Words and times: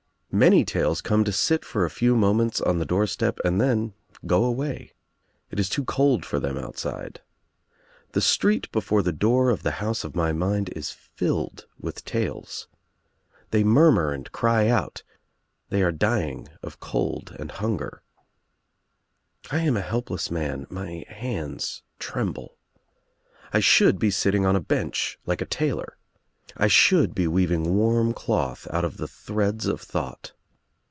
Many 0.33 0.63
loirs 0.63 1.03
come 1.03 1.25
to 1.25 1.33
sit 1.33 1.65
for 1.65 1.83
a 1.83 1.89
few 1.89 2.15
moments 2.15 2.61
on 2.61 2.79
the 2.79 2.85
doorstep 2.85 3.37
and 3.43 3.59
then 3.59 3.93
go 4.25 4.45
away. 4.45 4.93
It 5.49 5.59
is 5.59 5.67
too 5.67 5.83
cold 5.83 6.25
for 6.25 6.39
them 6.39 6.57
outside. 6.57 7.19
The 8.13 8.21
sired 8.21 8.69
before 8.71 9.01
lite 9.01 9.19
door 9.19 9.49
of 9.49 9.63
the 9.63 9.83
house 9.83 10.05
of 10.05 10.15
my 10.15 10.31
mind 10.31 10.69
is 10.69 10.89
filled 10.89 11.65
with 11.77 12.05
tales. 12.05 12.69
They 13.49 13.65
murmur 13.65 14.17
atid 14.17 14.31
cry 14.31 14.69
out, 14.69 15.03
they 15.67 15.83
are 15.83 15.91
dying 15.91 16.47
of 16.63 16.79
cold 16.79 17.35
and 17.37 17.51
hunger. 17.51 18.01
I 19.51 19.59
am 19.59 19.75
a 19.75 19.81
helpless 19.81 20.31
man— 20.31 20.65
my 20.69 21.03
hands 21.09 21.83
Irembte. 21.99 22.51
I 23.51 23.59
should 23.59 23.99
be 23.99 24.09
silting 24.09 24.45
on 24.45 24.55
a 24.55 24.61
bench 24.61 25.19
like 25.25 25.41
a 25.41 25.45
tailor. 25.45 25.97
1 26.57 26.67
should 26.67 27.15
be 27.15 27.25
weaving 27.27 27.75
warm 27.77 28.13
cloth 28.13 28.67
oul 28.73 28.83
of 28.83 28.97
the 28.97 29.07
threads 29.07 29.67
of 29.67 29.79
thought. 29.79 30.33